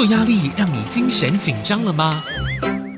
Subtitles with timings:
[0.00, 2.24] 作压力让你精神紧张了吗？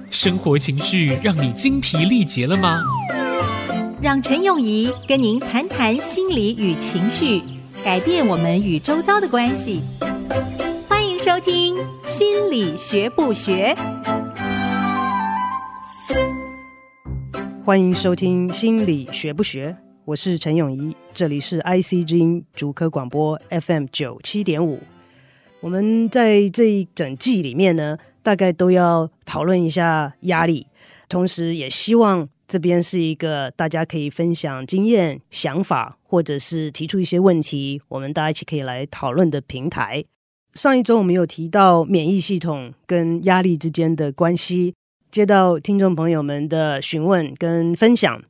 [0.08, 2.80] 生活情绪让你精疲力竭了吗？
[4.00, 7.42] 让陈永仪跟您谈谈心理与情绪，
[7.82, 9.82] 改变我们与周遭的关系。
[10.88, 13.74] 欢迎收听《心理学不学》。
[17.64, 19.70] 欢迎收听《心理学不学》，
[20.04, 24.78] 我是陈永仪，这里是 IC 之音竹科广播 FM 九七点五。
[25.62, 30.66] 我们在这一整季里面呢，大概都要讨论一下压力，
[31.08, 40.04] 同时也希望这边是一个大家可以分享经验、想法，或者是提出一些问题，我们大家一起可以来讨论的平台。
[40.54, 44.74] 上一周我们有提到免疫系统跟压力之间的关系，
[45.12, 48.20] 接到听众朋友们的询问跟分享，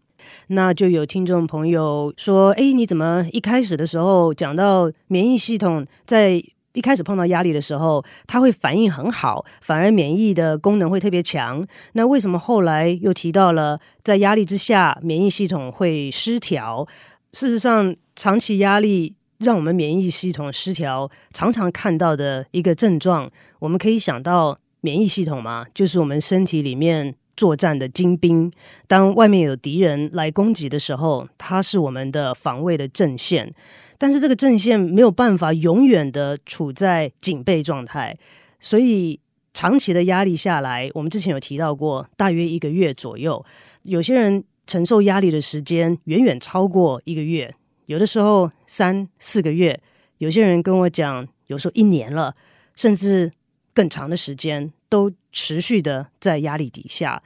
[0.49, 6.45] 那就有听众朋友说：“哎，你怎么一开始的时候讲到免疫系统在？”
[6.75, 11.67] 一开始碰到压力的时候，他会反应很好，反而免疫的功能会特别强。
[11.93, 16.87] 那为什么后来又提到了在压力之下，免疫系统会失调？
[17.33, 28.51] 事实上，长期压力让我们免疫系统失调，常常看到的一个症状，我们可以想到免疫系统嘛，就是我们身体里面作战的精兵。
[28.87, 33.55] 当外面有敌人来攻击的时候，它是我们的防卫的阵线。
[34.03, 38.19] 但是这个阵线没有办法永远的处在警备状态，
[38.59, 39.21] 所以
[39.55, 43.45] 长期的压力下来，我们之前有提到过，大约一个月左右，
[43.85, 47.55] 有些人承受压力的时间远远超过一个月，
[47.87, 49.79] 有的时候三四个月，
[50.19, 52.35] 有些人跟我讲，有时候一年了，
[52.75, 53.31] 甚至
[53.73, 57.23] 更长的时间都持续的在压力底下。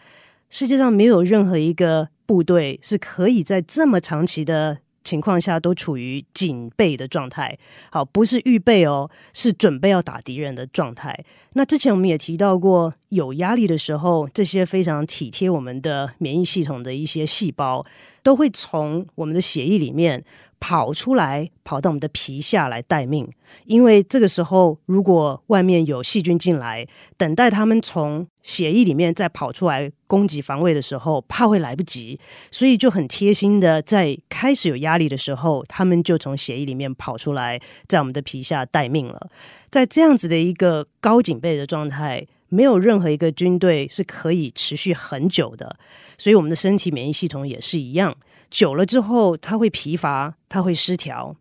[0.51, 4.81] 世界上没有任何一个部队是可以在这么长期的。
[5.07, 7.57] 情况下都处于警备的状态，
[7.91, 11.25] 好，不是预备哦，是准备要打敌人的状态。
[11.53, 17.87] 那之前我们也提到过，有压力的时候，这些非常体贴我们的免疫系统的一些细胞，
[18.23, 20.25] 都会从我们的血液里面。
[20.59, 23.31] 跑出来，跑到我们的皮下来待命。
[23.65, 26.87] 因为这个时候，如果外面有细菌进来，
[27.17, 32.19] 等待他们从血液里面再跑出来攻击防卫的时候，怕会来不及，
[32.51, 39.31] 所以就很贴心的，在开始有压力的时候，他们就从血液里面跑出来，在我们的皮下待命了。
[39.71, 45.77] 在这样子的一个高警备的状态，没有任何一个军队是可以持续很久的，
[46.19, 48.17] 所以我们的身体免疫系统也是一样。
[48.51, 51.37] 久了之后，它会疲乏，它会失调。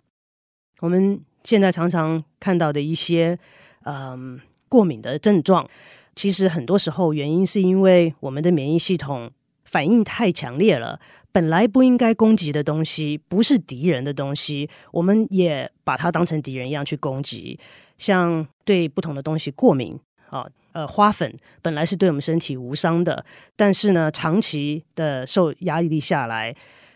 [0.82, 3.40] 我们现在常常看到的一些，
[3.84, 5.70] 嗯，过敏的症状，
[6.16, 9.32] 其实很多时候原因是因为我们的免疫系统
[9.64, 11.00] 反应太强烈了。
[11.32, 17.60] 本来不应该攻击的东西，不是敌人的东西，我们也把它当成敌人一样去攻击。
[17.98, 19.98] 像对不同的东西过敏
[20.30, 26.56] 啊，呃，花粉本来是对我们身体无伤的，但是呢，长期的受压力下来。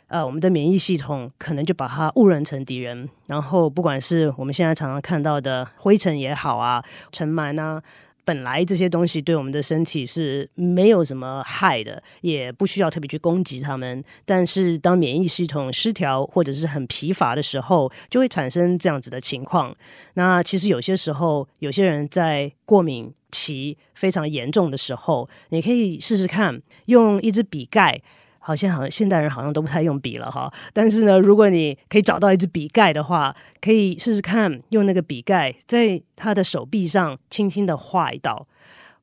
[0.10, 7.82] 呃，我们的免疫系统可能就把它误认成敌人，然后不管是我们现在常常看到的灰尘也好啊，尘螨啊，
[8.26, 14.04] 本来这些东西对我们的身体是没有什么害的，也不需要特别去攻击它们。
[14.26, 19.76] 但是当免疫系统失调或者是很疲乏的时候，就会产生这样子的情况。
[20.16, 28.02] 那其实有些时候，有些人在过敏期非常严重的时候，你可以试试看用一支笔盖。
[28.50, 38.48] 好像好像现代人好像都不太用笔了哈，但是呢，如果你可以找到一支笔盖的话，可以试试看用那个笔盖在他的手臂上轻轻的画一道。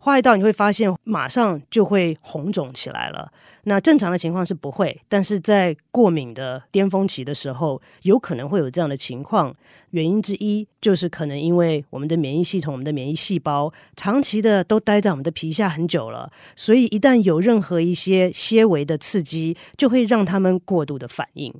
[0.06, 3.28] 画一道，你会发现马上就会红肿起来了。
[3.64, 9.52] 那正常的情况是不会，但是在过敏的巅峰期的时候，有可能会有这样的情况。
[9.90, 21.52] 原因之一就是可能因为我们的免疫系统、我们的免疫细胞长期的都待在我们的皮下很久了，所以一旦有任何一些些微的刺激，就会让他们过度的反应。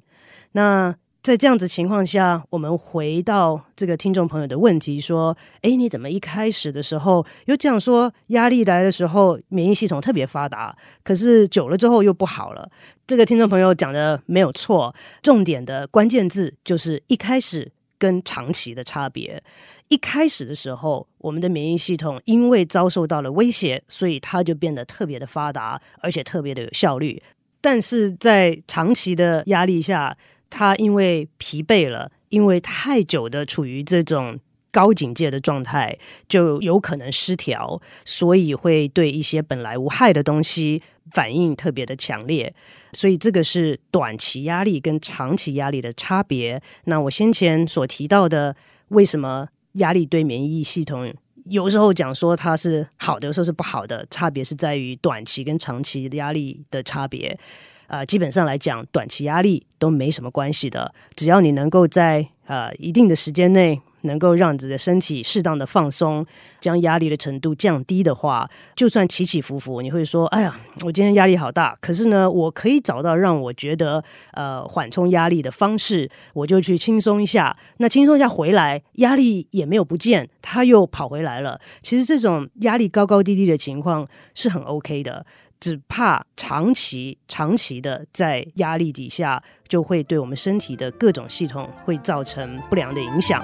[0.52, 0.94] 那
[1.26, 12.70] 在这样子情况下，我们回到这个听众朋友的问题，说：哎，你怎么一开始的时候有讲说压力来的时候免疫系统特别发达，可是久了之后又不好了？
[13.08, 19.43] 这个听众朋友讲的没有错，重点的关键字就是一开始跟长期的差别。
[19.88, 27.20] 一开始的时候，我们的免疫系统因为遭受到了威胁，所以它就变得特别的发达，而且特别的有效率。
[27.61, 30.17] 但是在长期的压力下，
[30.50, 34.38] 他因为疲惫了，因为太久的处于这种
[34.70, 35.98] 高警戒的状态，
[36.28, 40.82] 就有可能失调，所以会对一些本来无害的东西
[41.12, 42.54] 反应特别的强烈。
[42.93, 46.62] 所以这个是短期压力跟长期压力的差别。
[46.84, 48.54] 那我先前所提到的，
[48.88, 51.12] 为什么压力对免疫系统
[51.49, 57.38] 有时候讲说它是好的，有时候是不好的，差别是在于短期跟长期压力的差别。
[57.87, 63.81] 呃，基本上来讲，短期压力都没什么关系的，只要你能够在呃一定的时间内。
[64.03, 66.25] 能够让自己的身体适当的放松，
[66.61, 77.56] 将压力的程度降低的话，就算起起伏伏，你会说：“哎呀，我今天压力好大。”可是呢，我可以找到让我觉得呃缓冲压力的方式，我就去轻松一下。
[77.79, 81.61] 那轻松一下回来，压力也没有不见，它又跑回来了。
[81.83, 84.06] 其实这种压力高高低低的情况
[84.37, 85.27] 是很 OK 的。
[85.61, 93.43] 只怕长期、长期的在压力底下，就会对我们身体的各种系统会造成不良的影响。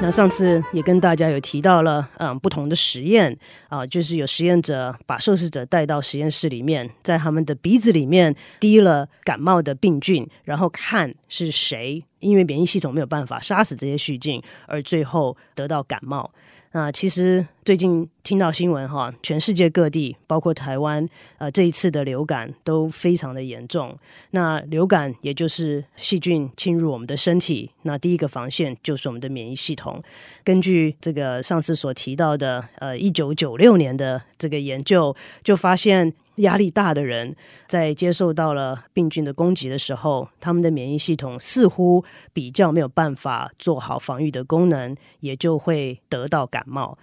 [0.00, 3.38] 那上次也跟大家有提到了，嗯，不同的实验
[3.68, 16.28] 啊，就是有实验者把受试者带到实验室里面，在他们的鼻子里面滴了感冒的病菌，然后看是谁因为免疫系统没有办法杀死这些细菌，而最后得到感冒。
[16.72, 21.06] 那其实最近听到新闻哈，全世界各地，包括台湾，
[21.38, 23.96] 呃，这一次的流感都非常的严重。
[24.30, 30.02] 那流感也就是细菌侵入我们的身体，那第一个防线就是我们的免疫系统。
[30.42, 35.14] 根据这个上次所提到的，呃，一九九六年的这个研究，
[35.44, 36.12] 就发现。
[36.42, 37.34] 压力大的人，
[37.66, 46.96] 在接受到了病菌的攻击的时候，他们的免疫系统似乎比较没有办法做好防御的功能，也就会得到感冒。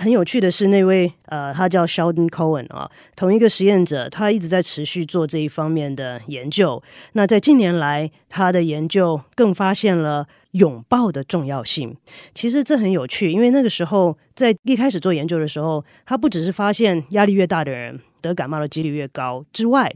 [0.00, 6.80] 很有趣的是，那位呃，他叫 Sheldon Cohen 啊，同一个实验者，他一直在持续做这一方面的研究。
[7.14, 11.96] 那在近年来，他的研究更发现了拥抱的重要性。
[12.32, 19.92] 其实这很有趣，因为那个时候在一开始做研究的时候，他不只是发现压力越大的人，得感冒的几率越高之外，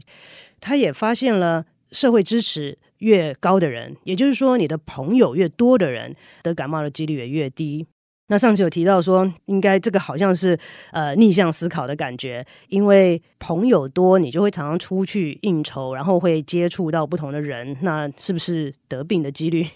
[0.59, 7.87] 他也发现了社会支持越高的人，也就是说，你的朋友越多的人，得感冒的几率也越低。
[8.27, 10.57] 那上次有提到说，应该这个好像是
[10.91, 19.67] 呃逆向思考的感觉，因为朋友多，你就会常常出去应酬，然后会接触到不同的人，那是不是得病的几率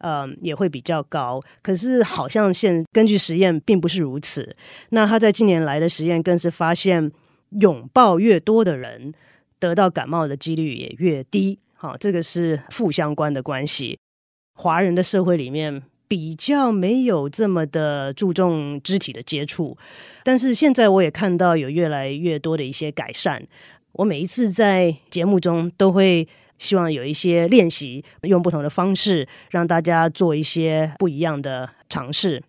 [0.00, 1.40] 呃也会比较高？
[1.62, 4.56] 可是好像现根据实验并不是如此。
[4.90, 7.10] 那他在近年来的实验更是发现。
[7.58, 9.12] 拥抱越多的人，
[9.58, 11.58] 得到感冒的几率也越低。
[11.74, 13.98] 好，这个是负相关的关系。
[14.54, 19.78] 华人的社会里面比较没有这么的注重肢体的接触，
[20.24, 23.46] 但是现在我也看到有越来越多的一些改善。
[23.92, 26.26] 我每一次在节目中都会
[26.58, 32.42] 希望有一些练习，用不同的方式让大家做一些不一样的尝试。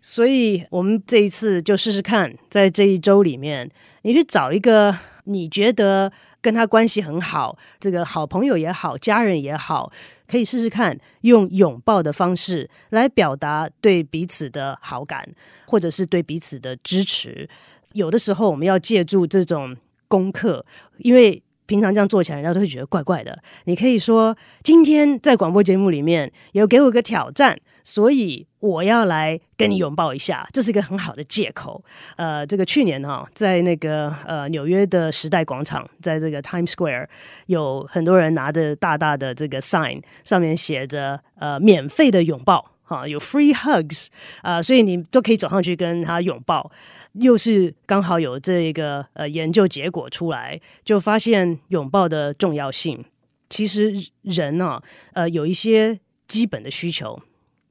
[0.00, 3.68] 所以，我们这一次就试试看，在这一周里面，
[4.02, 9.90] 你去找一个你觉得跟他关系很好，这个好朋友也好，家人也好，
[10.26, 15.28] 可以试试看用拥抱的方式来表达对彼此的好感，
[15.66, 17.48] 或者是对彼此的支持。
[17.92, 19.76] 有的时候，我们要借助这种
[20.06, 20.64] 功课，
[20.98, 23.38] 因为平常这样做起来，人家都会觉得怪怪的。
[23.64, 27.58] 你可以说，今天在广播节目里面有给我一个挑战。
[27.88, 31.82] 所以我要来跟你拥抱一下，这是一个很好的借口。
[32.16, 37.08] 呃，这个去年哈、哦，在那个呃纽约的时代广场，在这个 Times Square，
[37.46, 44.08] 有很多人拿着大大的这个 sign，上面写着呃免费的拥抱哈、有 free hugs
[44.42, 46.70] 啊、所以你都可以走上去跟他拥抱。
[47.14, 53.02] 又是刚好有这个呃研究结果出来，就发现拥抱的重要性。
[53.48, 54.82] 其实人呢、哦，
[55.14, 57.18] 呃，有一些基本的需求。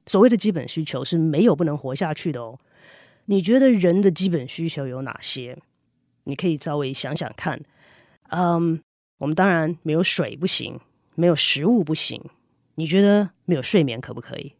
[0.08, 2.58] 所谓的基本需求是没有不能活下去的哦。
[3.26, 5.56] 你觉得人的基本需求有哪些？
[6.24, 7.62] 你可以稍微想想看。
[8.30, 8.82] 嗯，
[9.18, 10.80] 我们当然没有水不行，
[11.14, 12.20] 没有食物不行。
[12.74, 14.54] 你觉得没有睡眠可不可以？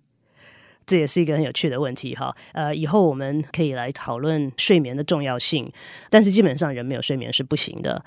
[0.86, 2.34] 这也是一个很有趣的问题哈。
[2.52, 5.70] 呃，以后我们可以来讨论睡眠的重要性。
[6.08, 8.04] 但是基本上人没有睡眠是不行的。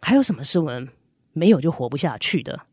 [0.00, 0.88] 还有什么是我们
[1.32, 2.66] 没有就活不下去的？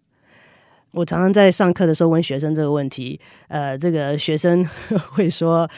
[0.92, 4.68] 我常常在上课的时候问学生这个问题，呃，这个学生
[5.12, 5.70] 会说：“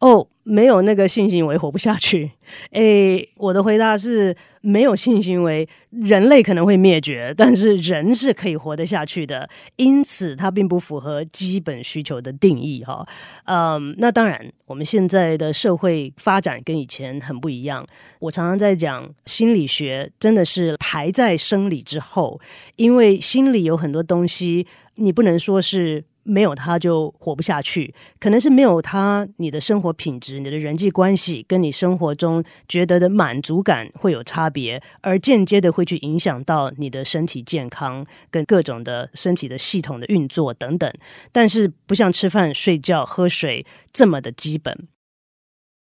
[0.00, 2.30] 哦，没有那个性行为活不下去。
[2.72, 4.36] ”诶，我的回答是。
[4.62, 9.48] 没有性行为，人类可能会灭绝，但是人是可以活得下去的。
[9.76, 13.06] 因此，它并不符合基本需求的定义，哈。
[13.44, 17.86] 嗯，那当然，我们现在的社会发展跟以前很不一样。
[18.18, 22.40] 我常常在讲，心理学真的是排在生理之后，
[22.74, 40.92] 因为心理有很多东西，你不能说是没有它就活不下去，可能是没有它，你的生活品质、你的人际关系，跟你生活中觉得的满足感会有差别，而间接的会去影响到你的身体健康跟各种的身体的系统的运作等等。
[41.32, 44.88] 但是不像吃饭、睡觉、喝水这么的基本。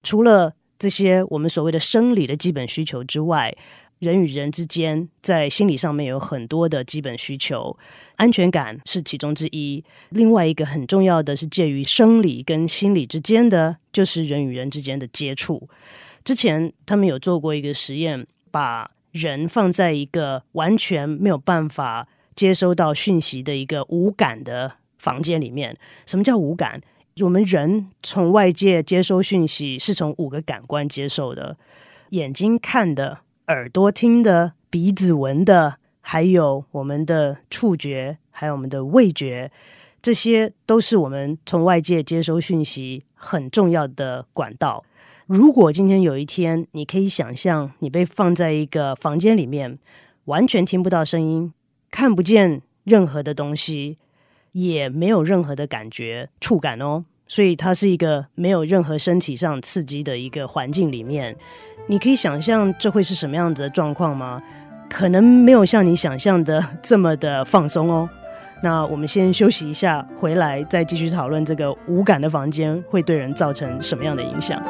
[0.02, 3.56] 除了这些我们所谓的生理的基本需求之外，
[4.04, 7.76] 人与人之间在心理上面有很多的基本需求，
[8.18, 9.84] 安全感是其中之一。
[10.10, 15.70] 另外一个很重要的是介于生理跟心理之间的，就是人与人之间的接触。
[16.24, 25.78] 之前他们有做过一个实验，把人放在一个完全没有办法接收到讯息的一个无感的房间里面。
[26.06, 26.82] 什么叫无感？
[27.22, 31.56] 我们人从外界接收讯息是从五个感官接受的：
[32.10, 39.52] 眼睛看的、耳朵听的、鼻子闻的，还有我们的触觉，还有我们的味觉，
[40.02, 44.86] 这些都是我们从外界接收讯息很重要的管道。
[45.26, 49.78] 如果今天有一天，你可以想象你被放在一个房间里面，
[50.26, 51.54] 完全听不到声音，
[51.92, 53.98] 看不见任何的东西。
[54.54, 61.36] 也没有任何的感觉触感哦，所以它是一个没有任何身体上刺激的一个环境里面，
[61.88, 64.40] 你可以想象这会是什么样子的状况吗？
[64.88, 68.08] 可能没有像你想象的这么的放松哦。
[68.62, 74.62] 那我们先休息一下，回来再继续讨论这个无感的房间会对人造成什么样的影响。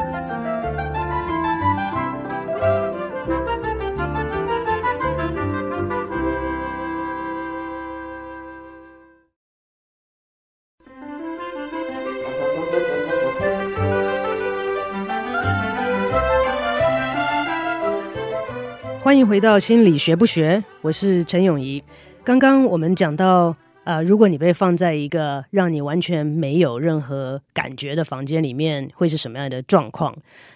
[19.26, 21.82] 回到心理学不学，我是陈永怡。
[22.26, 30.14] 刚刚我们讲到，啊、呃，如果你被放在一个让你完全没有任何感觉的房间里面，会是什么样的状况？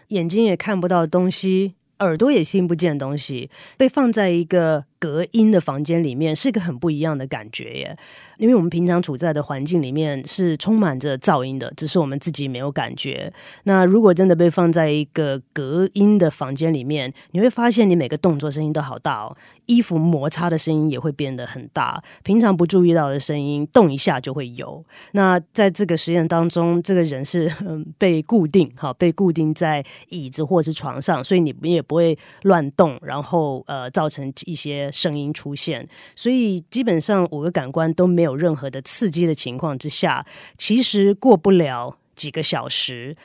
[0.09, 7.97] 眼睛也看不到东西，耳朵也听不见东西，被放在一个隔音的房间里面，是一个很不一样的感觉耶。
[8.37, 13.33] 因为我们平常处在的环境里面是充满着噪音的，只是我们自己没有感觉。
[13.63, 19.35] 那如果真的被放在一个隔音的房间里面，你会发现你每个动作声音都好大哦，
[19.65, 24.83] 衣服摩擦的声音也会变得很大，平常不注意到的声音动一下就会有。
[25.13, 27.51] 那在这个实验当中，这个人是
[27.97, 35.85] 被固定，好，被固定在椅子或是床上，所以你也不会乱动，然后呃造成一些声音出现。
[36.15, 38.37] 所以基本上五个感官都没有。
[38.37, 40.23] 任何的刺激的情况之下，
[40.59, 43.17] 其实过不了几个小时，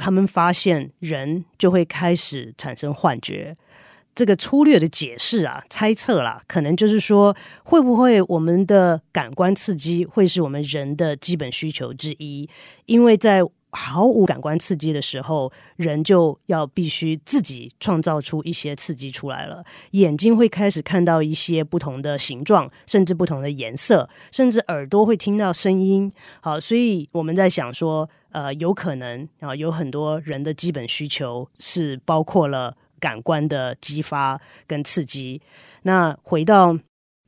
[0.00, 3.56] 他们发现人就会开始产生幻觉。
[4.16, 12.48] 这个粗略的解释啊，猜测啦，可能就是说，会不会我们的感官刺激会是我们人的基本需求之一？
[12.86, 19.64] 因为在毫无感官刺激的时候，人就要必须自己创造出一些刺激出来了。
[19.90, 26.10] 眼睛会开始看到一些不同的形状，甚至不同的颜色，甚至耳朵会听到声音。
[26.40, 35.42] 好，所以我们在想说，呃，有可能啊，有很多人的基本需求是包括了感官的激发跟刺激。
[35.82, 36.78] 那回到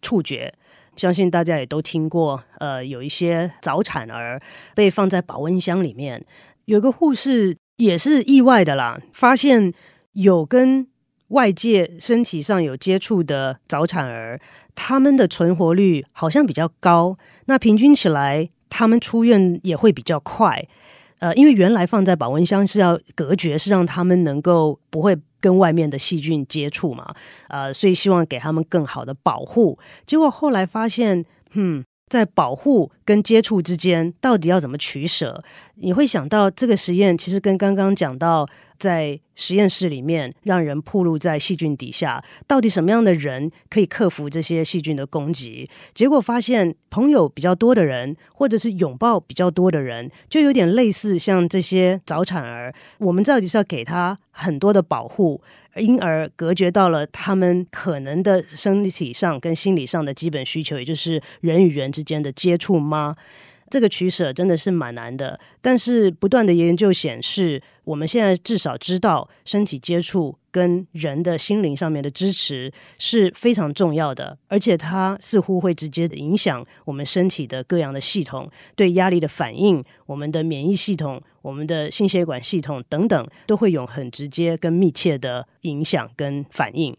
[0.01, 0.55] 触觉。
[0.97, 4.41] 相信大家也都听过，呃，有一些早产儿
[4.75, 6.25] 被放在保温箱里面，
[6.67, 9.73] 有个护士也是意外的啦，发现
[10.13, 10.87] 有跟
[11.29, 14.39] 外界身体上有接触的早产儿，
[14.75, 17.17] 他们的存活率好像比较高，
[17.47, 20.67] 那平均起来，他们出院也会比较快。
[21.21, 25.17] 呃，因为原来放在保温箱是要隔绝，是让他们能够不会。
[25.43, 27.15] 跟外面的细菌接触嘛，
[27.49, 29.79] 呃，所以希望给他们更好的保护。
[30.05, 35.43] 结果后来发现，嗯，在保护跟接触之间，到底要怎么取舍？
[35.77, 38.47] 你会想到这个实验其实跟刚刚讲到。
[38.81, 45.69] 在实验室里面，让人暴露在细菌底下，到底什么样的人可以克服这些细菌的攻击？
[45.95, 52.75] 结果发现，朋友比较多的人，或者是拥抱比较多的人，就有点类似像这些早产儿。
[52.99, 55.43] 我们到底是要给他很多的保护，
[55.77, 63.15] 因而隔绝到了他们可能的身体上跟心理上的基本需求，也就是人与人之间的接触吗？
[63.71, 86.97] 这个取舍真的是蛮难的，但是不断的研究显示，我们现在至少知道身体接触跟人的心灵上面的支持是非常重要的，而且它似乎会直接影响我们身体的各样的系统，对压力的反应，我们的免疫系统、我们的心血管系统等等，都会有很直接跟密切的影响跟反应。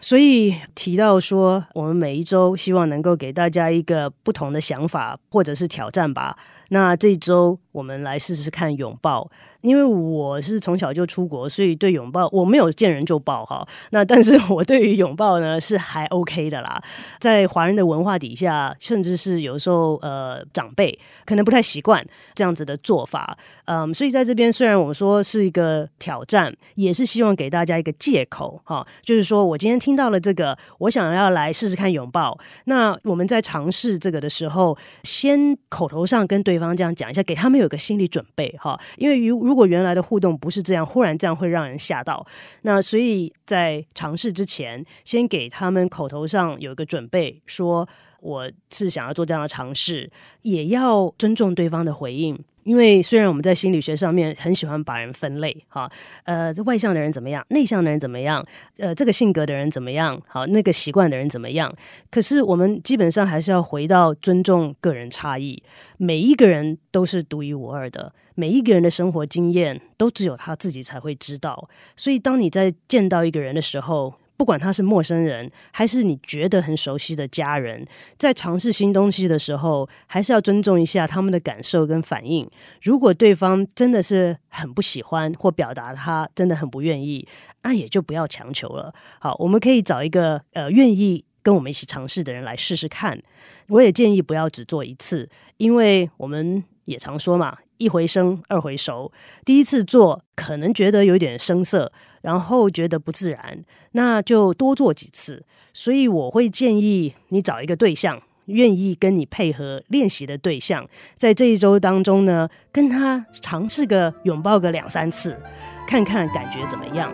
[0.00, 6.36] 所以提到说，我们每一周希望能够给大家一个不同的想法或者是挑战吧。
[6.68, 9.30] 那这一周我们来试试看拥抱。
[9.60, 13.66] 因为我是从小就出国，所以对拥抱我没有见人就抱哈。
[13.90, 16.80] 那但是 我对于拥抱呢是还 OK 的啦。
[17.18, 20.96] 在华人的文化底下，甚至是有时候呃长辈
[21.26, 22.04] 可能不太习惯
[22.36, 23.36] 这样子的做法。
[23.64, 32.38] 嗯，所以在这边虽然我们说是一个挑战，也是希望给大家一个借口哈，就是说我今天听到了这个，我想要来试试看拥抱。
[32.66, 42.26] 那我们在尝试这个的时候，先口头上跟对对方这样讲一下，给他们有个心理准备哈，因为如如果原来的互动不是这样，忽然这样会让人吓到。
[42.62, 47.88] 那所以在尝试之前，先给他们口头上有一个准备，说
[48.20, 50.10] 我是想要做这样的尝试，
[50.42, 52.36] 也要尊重对方的回应。
[52.68, 55.90] 因为虽然我们在心理学上面很喜欢把人分类，哈，
[56.24, 58.44] 呃，外向的人怎么样，内向的人怎么样，
[58.76, 61.74] 呃，这个性格的人怎么样，好，那个习惯的人怎么样，
[62.10, 65.62] 可是我们基本上还是要回到尊重个人差异，
[65.96, 77.84] 每一个人都是独一无二的，每一个人的生活经验都只有他自己才会知道，所以当你在见到一个人的时候，不管他是陌生人，还是你觉得很熟悉的家人，
[78.16, 82.48] 在尝试新东西的时候，还是要尊重一下他们的感受跟反应。
[82.80, 87.26] 如果对方真的是很不喜欢，或表达他真的很不愿意，
[87.64, 88.94] 那也就不要强求了。
[89.18, 93.20] 好，我们可以找一个呃愿意跟我们一起尝试的人来试试看。
[93.66, 97.58] 我也建议不要只做一次，因为我们也常说嘛。
[97.78, 99.10] 一回生，二回熟。
[99.44, 101.90] 第一次做可能觉得有点生涩，
[102.22, 105.44] 然后觉得不自然，那就多做几次。
[105.72, 115.38] 所以我会建议你找一个对象，愿意跟你配合练习的对象，在这一周当中呢，跟他尝试个拥抱个两三次，
[115.86, 117.12] 看看感觉怎么样。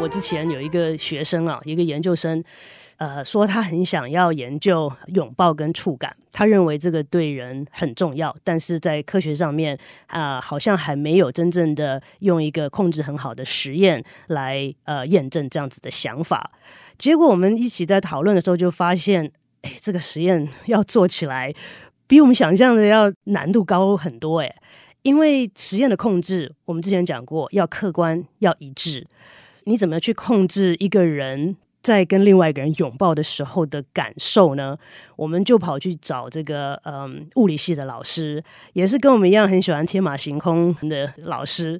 [0.00, 2.44] 我之前有一个学生啊，一个研究生。
[2.96, 16.52] 呃，说他很想要研究拥抱跟触感，他认为这个对人很重要，但是在科学上面啊，好像还没有真正的用一个控制很好的实验来呃验证这样子的想法。
[16.96, 19.30] 结果我们一起在讨论的时候就发现，
[19.62, 21.52] 哎，这个实验 要做起来
[22.06, 24.54] 比我们想象的要难度高很多哎，
[25.02, 29.06] 因为实验的控制我们之前讲过，要客观要一致，
[29.64, 31.56] 你怎么去控制一个人？
[31.84, 34.76] 在跟另外一个人拥抱的时候的感受呢，
[35.16, 38.42] 我们就跑去找这个嗯物理系的老师，
[38.72, 41.78] 也是跟我们一样很喜欢天马行空的老师，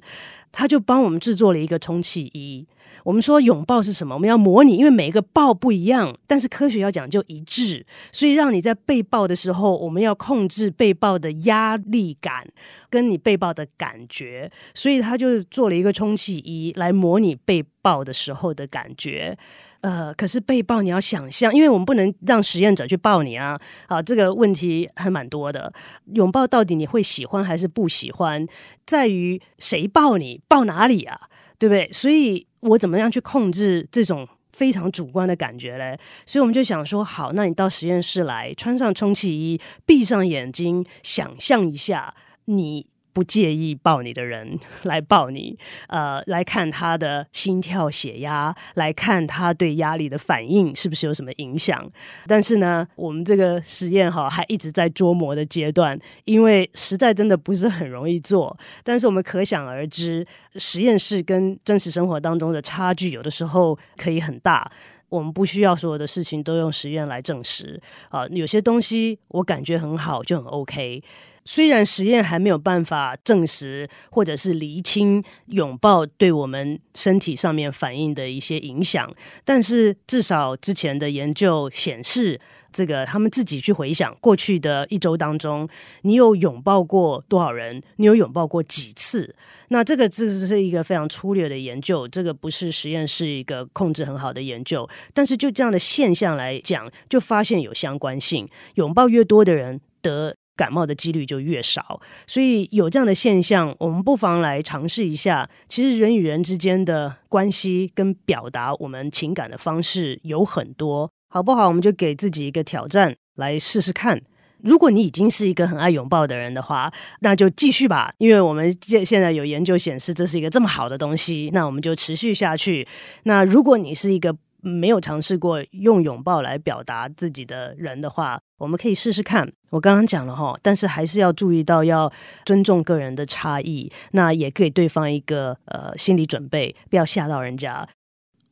[0.51, 2.67] 他就帮我们制作了一个充气衣。
[3.03, 4.15] 我们说拥抱是什么？
[4.15, 12.47] 我们要模拟，因为每一个抱不一样，但是科学要讲究一致，所以让你在被抱的时候，我们要控制被抱的压力感
[12.89, 19.37] 跟你被抱的感觉，所以他就做了一个充气衣来模拟被抱的时候的感觉。
[19.85, 23.55] 呃，可是被抱你要想象，因为我们不能让实验者去抱你啊。
[23.87, 25.71] 好，这个问题还蛮多的。
[26.15, 28.47] 拥抱到底你会喜欢还是不喜欢，
[28.83, 31.87] 在于谁抱你，抱哪里啊，对不对？
[31.93, 35.99] 所以我怎么样去控制这种非常主观的感觉嘞？
[36.25, 42.11] 所以我们就想说，好，那你到实验室来，穿上充气衣，闭上眼睛，想象一下
[42.45, 42.87] 你。
[43.15, 51.89] 不介意抱你的人 来抱你，呃，来看他的心跳、血压，来看他对压力的反应是不是有什么影响。
[52.27, 58.55] 但是呢，我们这个实验哈还一直在琢磨的阶段，因为实在真的不是很容易做。
[58.83, 64.69] 但是我们可想而知，实验室跟真实生活当中的差距有的时候可以很大。
[65.07, 71.01] 我们不需要所有的事情都用实验来证实啊，有些东西我感觉很好就很 OK。
[71.45, 82.41] 虽然实验还没有办法证实或者是厘清拥抱对我们身体上面反应的一些影响，但是至少之前的研究显示，
[82.73, 85.69] 这个他们自己去回想过去的一周当中，
[86.01, 87.79] 你有拥抱过多少人？
[87.97, 89.35] 你有拥抱过几次？
[89.67, 100.35] 那这个这是一个非常粗略的研究，这个不是实验室一个控制很好的研究，但是就这样的现象来讲，就发现有相关性，拥抱越多的人得。
[100.55, 105.49] 感冒的几率就越少，所以有这样的现象，我们不妨来尝试一下。
[105.67, 111.67] 其实人与人之间的关系跟表达我们情感的方式有很多，好不好？
[111.67, 114.21] 我们就给自己一个挑战来试试看。
[114.63, 122.87] 如果你已经是一个很爱拥抱的人的话，那就继续吧，因为我们现现在有研究显示这是一个这么好的东西，那我们就持续下去。
[123.23, 124.35] 那如果你是一个
[124.65, 129.53] 没有尝试过用拥抱来表达自己的人的话，我们可以试试看。
[129.69, 132.11] 我刚刚讲了哈，但是还是要注意到要
[132.45, 137.87] 尊重个人的差异，那也给对方一个呃心理准备，不要吓到人家。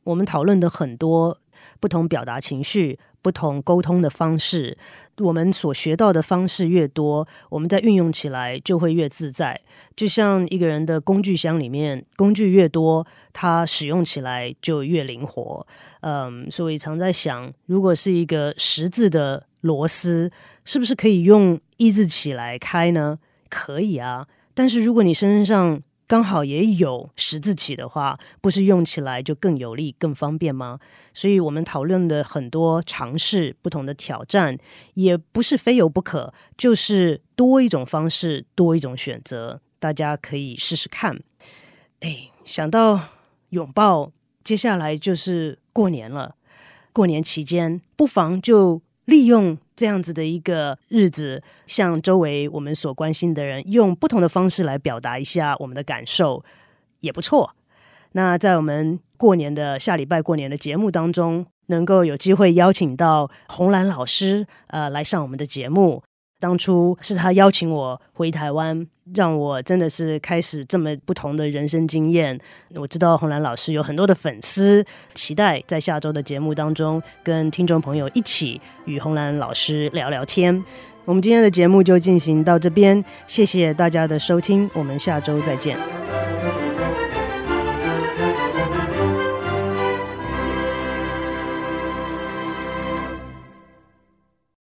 [0.04, 1.40] 我们讨论的很多
[1.80, 4.76] 不同表达情绪、不同沟通的方式，
[5.16, 9.58] 我们所学到的方式越多，我们在运用起来就会越自在。
[9.96, 15.66] 就像一个人的工具箱里面，工具越多，他使用起来就越灵活。
[16.02, 20.30] 嗯，所以常在想，如果是一个十字的螺丝，
[20.66, 23.18] 是不是可以用一字起来开呢？
[23.48, 24.26] 可以啊。
[24.52, 30.78] 但是如果你身上刚好也有十字起的话，不是用起来就更有力、更方便吗？
[31.12, 34.58] 所以我们讨论的很多尝试、不同的挑战，
[34.94, 41.18] 也不是非有不可，就是多一种方式、多一种选择，大家可以试试看。
[42.00, 43.00] 哎，想到
[43.50, 44.12] 拥抱，
[44.42, 46.36] 接下来就是过年了。
[46.92, 56.44] 过年期间，不妨就利用这样子的一个日子，向周围我们所关心的人，用不同的方式来表达一下我们的感受，
[57.00, 57.54] 也不错。
[58.12, 66.02] 那在我们过年的下礼拜过年的节目当中，能够有机会邀请到红兰老师，呃，来上我们的节目。
[66.44, 72.38] 当初是他邀请我回台湾，让我真的是开始这么不同的人生经验。
[72.74, 80.62] 我知道红兰老师有很多的粉丝，期待在下周的节目当中跟听众朋友一起与红兰老师聊聊天。
[81.06, 85.78] 我们今天的节目就进行到这边，谢谢大家的收听，我们下周再见。